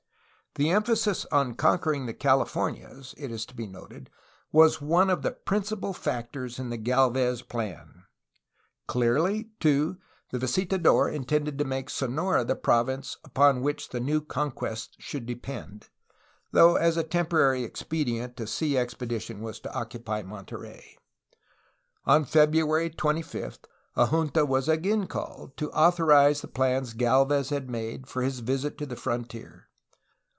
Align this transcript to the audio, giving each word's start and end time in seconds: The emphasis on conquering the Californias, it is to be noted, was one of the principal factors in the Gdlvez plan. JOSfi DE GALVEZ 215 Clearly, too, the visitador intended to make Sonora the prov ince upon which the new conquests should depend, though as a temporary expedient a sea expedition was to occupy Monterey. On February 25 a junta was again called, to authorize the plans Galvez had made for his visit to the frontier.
The 0.55 0.69
emphasis 0.69 1.23
on 1.31 1.53
conquering 1.55 2.07
the 2.07 2.13
Californias, 2.13 3.15
it 3.17 3.31
is 3.31 3.45
to 3.45 3.55
be 3.55 3.67
noted, 3.67 4.09
was 4.51 4.81
one 4.81 5.09
of 5.09 5.21
the 5.21 5.31
principal 5.31 5.93
factors 5.93 6.59
in 6.59 6.69
the 6.69 6.77
Gdlvez 6.77 7.47
plan. 7.47 8.03
JOSfi 8.03 8.03
DE 8.03 8.03
GALVEZ 8.03 8.89
215 8.89 8.89
Clearly, 8.89 9.49
too, 9.61 9.97
the 10.31 10.37
visitador 10.39 11.09
intended 11.09 11.57
to 11.57 11.63
make 11.63 11.89
Sonora 11.89 12.43
the 12.43 12.57
prov 12.57 12.89
ince 12.89 13.15
upon 13.23 13.61
which 13.61 13.91
the 13.91 14.01
new 14.01 14.19
conquests 14.19 14.97
should 14.99 15.25
depend, 15.25 15.87
though 16.51 16.75
as 16.75 16.97
a 16.97 17.03
temporary 17.05 17.63
expedient 17.63 18.37
a 18.37 18.45
sea 18.45 18.77
expedition 18.77 19.39
was 19.39 19.57
to 19.61 19.73
occupy 19.73 20.21
Monterey. 20.21 20.97
On 22.03 22.25
February 22.25 22.89
25 22.89 23.57
a 23.95 24.07
junta 24.07 24.43
was 24.45 24.67
again 24.67 25.07
called, 25.07 25.55
to 25.55 25.71
authorize 25.71 26.41
the 26.41 26.49
plans 26.49 26.91
Galvez 26.93 27.51
had 27.51 27.69
made 27.69 28.05
for 28.05 28.21
his 28.21 28.39
visit 28.39 28.77
to 28.79 28.85
the 28.85 28.97
frontier. 28.97 29.69